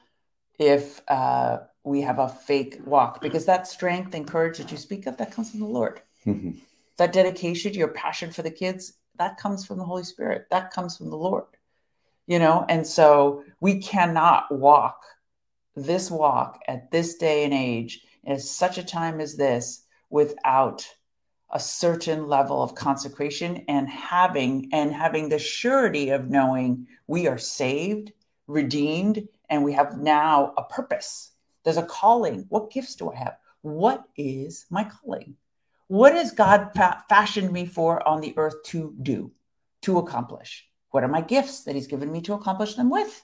[0.58, 5.06] if uh, we have a fake walk because that strength and courage that you speak
[5.06, 6.02] of, that comes from the Lord.
[6.26, 6.52] Mm-hmm.
[6.98, 10.48] That dedication, your passion for the kids, that comes from the Holy Spirit.
[10.50, 11.46] That comes from the Lord.
[12.28, 15.00] You know, and so we cannot walk
[15.76, 20.88] this walk at this day and age in such a time as this without
[21.52, 27.38] a certain level of consecration and having and having the surety of knowing we are
[27.38, 28.12] saved
[28.48, 31.32] redeemed and we have now a purpose.
[31.64, 32.46] There's a calling.
[32.50, 33.38] What gifts do i have?
[33.62, 35.36] What is my calling?
[35.88, 39.32] What has god fa- fashioned me for on the earth to do
[39.84, 40.68] to accomplish?
[40.92, 43.24] What are my gifts that he's given me to accomplish them with?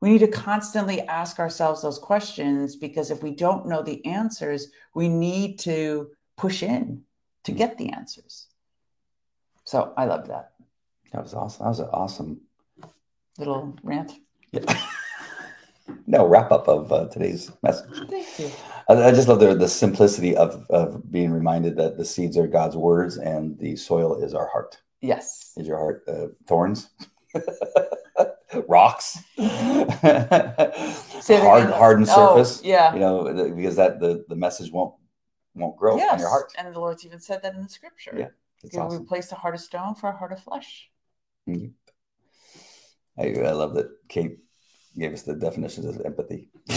[0.00, 4.68] We need to constantly ask ourselves those questions because if we don't know the answers
[4.94, 7.02] we need to push in
[7.48, 8.46] to get the answers.
[9.64, 10.52] So I love that.
[11.12, 11.64] That was awesome.
[11.64, 12.40] That was an awesome
[13.38, 14.12] little rant.
[14.52, 14.80] Yeah.
[16.06, 17.88] no wrap up of uh, today's message.
[18.10, 18.50] Thank you.
[18.90, 22.46] I, I, just love the, the simplicity of, of being reminded that the seeds are
[22.46, 24.76] God's words and the soil is our heart.
[25.00, 25.54] Yes.
[25.56, 26.90] Is your heart uh, thorns?
[28.68, 29.90] Rocks, hard,
[31.70, 32.62] hardened oh, surface.
[32.64, 34.94] Yeah, you know, because that the the message won't
[35.54, 36.12] won't grow yes.
[36.12, 36.52] on your heart.
[36.56, 38.14] And the Lord's even said that in the scripture.
[38.16, 38.28] Yeah.
[38.62, 39.02] It's you awesome.
[39.02, 40.90] replace a heart of stone for a heart of flesh.
[41.48, 41.68] Mm-hmm.
[43.20, 44.38] I, I love that Kate
[44.98, 46.50] gave us the definitions of empathy.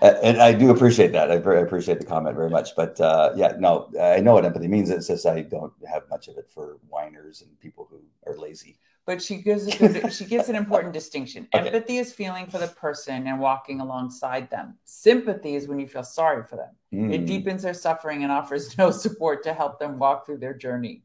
[0.00, 1.30] and I do appreciate that.
[1.30, 2.76] I, very, appreciate the comment very much.
[2.76, 4.90] But uh, yeah, no, I know what empathy means.
[4.90, 8.78] It's just I don't have much of it for whiners and people who are lazy
[9.06, 11.46] but she gives a good, she gives an important distinction.
[11.54, 11.66] Okay.
[11.66, 14.78] Empathy is feeling for the person and walking alongside them.
[14.84, 16.70] Sympathy is when you feel sorry for them.
[16.92, 17.12] Mm.
[17.12, 21.02] It deepens their suffering and offers no support to help them walk through their journey.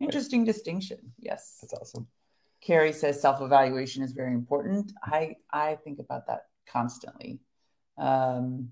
[0.00, 0.46] Interesting right.
[0.46, 0.98] distinction.
[1.18, 1.58] Yes.
[1.62, 2.06] That's awesome.
[2.60, 4.92] Carrie says self-evaluation is very important.
[5.02, 7.40] I I think about that constantly.
[7.96, 8.70] Um,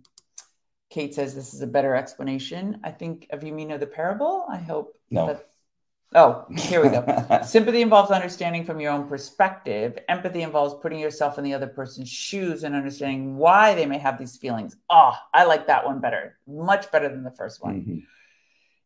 [0.91, 2.81] Kate says this is a better explanation.
[2.85, 4.47] I think of you mean of the parable.
[4.49, 5.27] I hope no.
[5.27, 5.51] that
[6.15, 7.41] Oh, here we go.
[7.45, 9.99] Sympathy involves understanding from your own perspective.
[10.09, 14.19] Empathy involves putting yourself in the other person's shoes and understanding why they may have
[14.19, 14.77] these feelings.
[14.89, 17.81] Oh, I like that one better, much better than the first one.
[17.81, 17.99] Mm-hmm.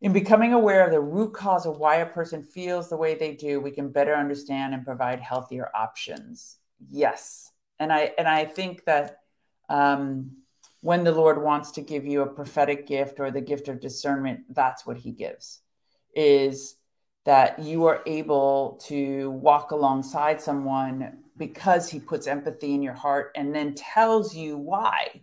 [0.02, 3.34] In becoming aware of the root cause of why a person feels the way they
[3.34, 6.56] do, we can better understand and provide healthier options.
[6.90, 9.18] Yes, and I and I think that
[9.68, 10.38] um,
[10.80, 14.40] when the Lord wants to give you a prophetic gift or the gift of discernment,
[14.54, 15.60] that's what he gives
[16.14, 16.76] is
[17.24, 23.32] that you are able to walk alongside someone because he puts empathy in your heart
[23.36, 25.22] and then tells you why.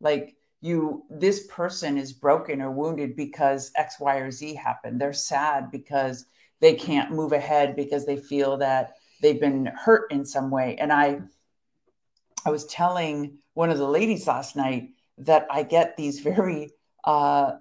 [0.00, 5.00] Like you this person is broken or wounded because X, Y, or Z happened.
[5.00, 6.26] They're sad because
[6.60, 10.76] they can't move ahead because they feel that they've been hurt in some way.
[10.76, 11.20] And I
[12.44, 16.70] I was telling one of the ladies last night that I get these very
[17.04, 17.56] uh,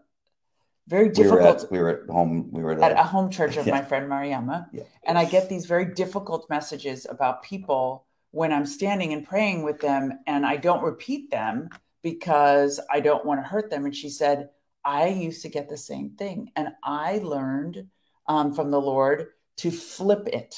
[0.88, 1.66] very difficult.
[1.72, 2.50] We were, at, we were at home.
[2.52, 3.74] We were at, at a home church of yeah.
[3.74, 4.84] my friend Mariama, yeah.
[5.04, 9.80] and I get these very difficult messages about people when I'm standing and praying with
[9.80, 11.70] them, and I don't repeat them
[12.04, 13.86] because I don't want to hurt them.
[13.86, 14.50] And she said,
[14.84, 17.88] I used to get the same thing, and I learned
[18.28, 19.28] um, from the Lord
[19.58, 20.56] to flip it.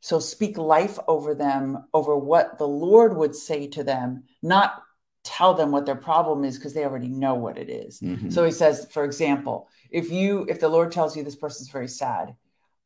[0.00, 4.82] So speak life over them, over what the Lord would say to them, not
[5.26, 8.00] tell them what their problem is because they already know what it is.
[8.00, 8.30] Mm-hmm.
[8.30, 11.88] So he says, for example, if you if the Lord tells you this person's very
[11.88, 12.36] sad,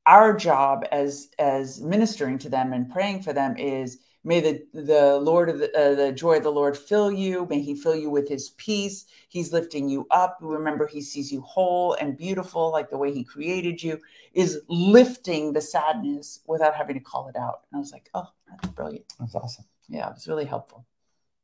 [0.07, 5.19] our job as as ministering to them and praying for them is may the the
[5.19, 7.47] Lord of the, uh, the joy of the Lord fill you.
[7.51, 9.05] May He fill you with His peace.
[9.29, 10.39] He's lifting you up.
[10.41, 14.01] Remember, He sees you whole and beautiful, like the way He created you.
[14.33, 17.67] Is lifting the sadness without having to call it out.
[17.71, 19.13] And I was like, oh, that's brilliant.
[19.21, 19.67] That's awesome.
[19.91, 20.87] Yeah, it was really helpful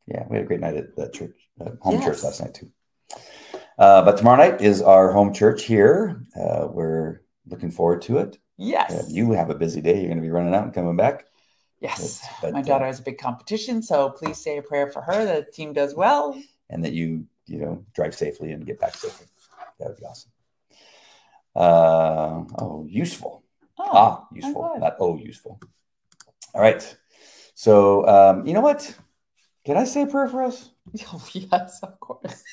[0.06, 2.04] yeah, we had a great night at that church, uh, home yes.
[2.04, 2.70] church last night too.
[3.78, 6.24] Uh, but tomorrow night is our home church here.
[6.34, 8.38] Uh, we're looking forward to it.
[8.56, 8.92] Yes.
[8.92, 9.96] Uh, you have a busy day.
[9.96, 11.26] You're going to be running out and coming back.
[11.80, 12.26] Yes.
[12.40, 15.24] But, My daughter uh, has a big competition, so please say a prayer for her.
[15.26, 16.40] The team does well,
[16.70, 19.26] and that you you know drive safely and get back safely.
[19.78, 20.30] That would be awesome.
[21.54, 23.44] Uh, oh, useful.
[23.78, 25.60] Oh, ah, useful, not oh, useful.
[26.54, 26.96] All right.
[27.54, 28.94] So um, you know what?
[29.66, 30.70] Can I say a prayer for us?
[31.34, 32.44] Yes, of course.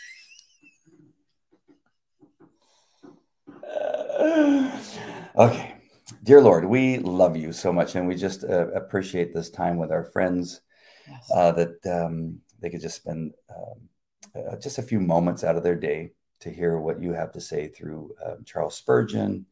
[5.36, 5.76] okay.
[6.24, 9.92] Dear Lord, we love you so much, and we just uh, appreciate this time with
[9.92, 10.62] our friends
[11.08, 11.32] yes.
[11.36, 13.88] uh, that um, they could just spend um,
[14.36, 17.42] uh, just a few moments out of their day to hear what you have to
[17.42, 19.46] say through um, Charles Spurgeon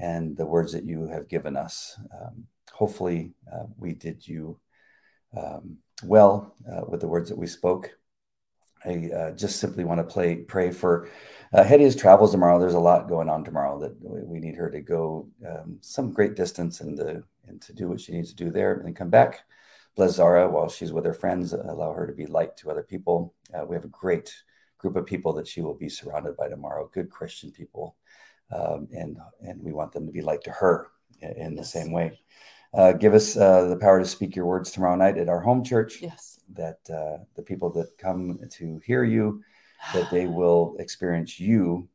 [0.00, 1.96] and the words that you have given us.
[2.12, 4.58] Um, hopefully, uh, we did you
[5.36, 7.90] um, well uh, with the words that we spoke.
[8.84, 11.08] I uh, just simply want to play, pray for
[11.52, 12.58] uh, Hetty's travels tomorrow.
[12.58, 16.36] There's a lot going on tomorrow that we need her to go um, some great
[16.36, 19.40] distance and to, and to do what she needs to do there and come back.
[19.96, 23.34] Bless Zara while she's with her friends, allow her to be light to other people.
[23.52, 24.32] Uh, we have a great
[24.78, 27.96] group of people that she will be surrounded by tomorrow, good Christian people.
[28.52, 30.86] Um, and, and we want them to be light to her
[31.20, 32.18] in the same way.
[32.74, 35.64] Uh, give us uh, the power to speak your words tomorrow night at our home
[35.64, 36.02] church.
[36.02, 36.38] Yes.
[36.52, 39.42] That uh, the people that come to hear you,
[39.94, 41.88] that they will experience you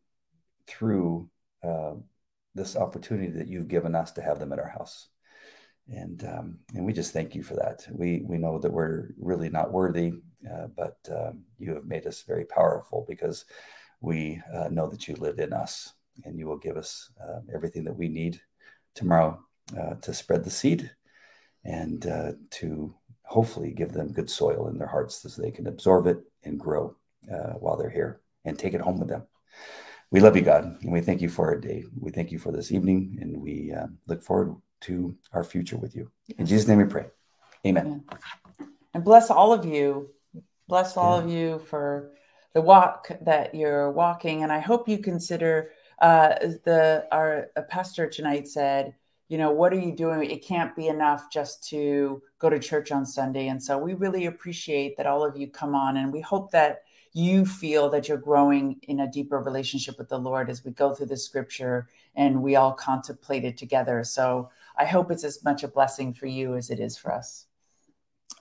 [0.68, 1.30] through
[1.64, 1.94] uh,
[2.56, 5.10] this opportunity that you've given us to have them at our house.
[5.90, 7.86] And um, and we just thank you for that.
[7.92, 10.14] We we know that we're really not worthy,
[10.50, 13.46] uh, but um, you have made us very powerful because
[14.00, 15.94] we uh, know that you live in us,
[16.24, 17.12] and you will give us
[17.54, 18.40] everything that we need
[18.96, 19.44] tomorrow
[19.78, 20.92] uh, to spread the seed
[21.64, 22.94] and uh, to
[23.24, 26.96] hopefully give them good soil in their hearts so they can absorb it and grow
[27.32, 29.24] uh, while they're here and take it home with them.
[30.12, 31.86] We love you, God, and we thank you for our day.
[32.00, 35.96] We thank you for this evening, and we uh, look forward to our future with
[35.96, 36.12] you.
[36.38, 37.06] In Jesus' name we pray.
[37.66, 38.04] Amen.
[38.94, 40.10] And bless all of you.
[40.68, 41.24] Bless all yeah.
[41.24, 42.12] of you for
[42.54, 44.44] the walk that you're walking.
[44.44, 48.94] And I hope you consider uh, the our pastor tonight said,
[49.34, 50.30] you know, what are you doing?
[50.30, 53.48] It can't be enough just to go to church on Sunday.
[53.48, 56.84] And so we really appreciate that all of you come on and we hope that
[57.14, 60.94] you feel that you're growing in a deeper relationship with the Lord as we go
[60.94, 64.04] through the scripture and we all contemplate it together.
[64.04, 67.48] So I hope it's as much a blessing for you as it is for us.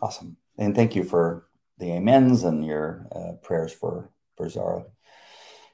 [0.03, 0.36] Awesome.
[0.59, 1.47] And thank you for
[1.78, 4.84] the amens and your uh, prayers for, for Zara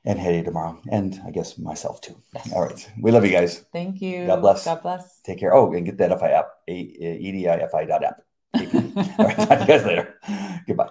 [0.08, 2.16] and Hetty tomorrow, and I guess myself too.
[2.34, 2.50] Yes.
[2.54, 2.90] All right.
[3.00, 3.58] We love you guys.
[3.72, 4.26] Thank you.
[4.26, 4.64] God bless.
[4.64, 5.20] God bless.
[5.20, 5.54] Take care.
[5.54, 8.22] Oh, and get that FI app, E-D-I-F-I dot app.
[8.54, 9.36] All right.
[9.36, 10.14] Talk to you guys later.
[10.66, 10.88] Goodbye.